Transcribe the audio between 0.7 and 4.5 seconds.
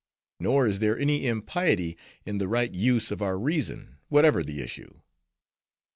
there any impiety in the right use of our reason, whatever